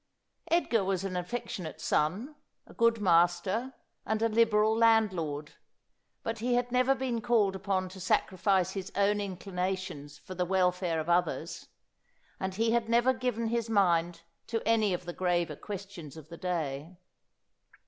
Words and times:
Edgar 0.47 0.83
was 0.83 1.03
an 1.03 1.15
affectionate 1.15 1.79
son, 1.79 2.33
a 2.65 2.73
good 2.73 2.99
master, 2.99 3.75
and 4.03 4.19
a 4.23 4.29
liberal 4.29 4.75
landlord, 4.75 5.53
but 6.23 6.39
he 6.39 6.55
had 6.55 6.71
never 6.71 6.95
been 6.95 7.21
called 7.21 7.55
upon 7.55 7.87
to 7.89 7.99
sacrifice 7.99 8.71
his 8.71 8.91
own 8.95 9.21
inclinations 9.21 10.17
for 10.17 10.33
the 10.33 10.43
welfare 10.43 10.99
of 10.99 11.07
others, 11.07 11.67
and 12.39 12.55
he 12.55 12.71
had 12.71 12.89
never 12.89 13.13
given 13.13 13.49
his 13.49 13.69
mind 13.69 14.23
to 14.47 14.63
any 14.67 14.91
of 14.91 15.05
the 15.05 15.13
graver 15.13 15.55
questions 15.55 16.17
of 16.17 16.29
the 16.29 16.37
day. 16.37 16.97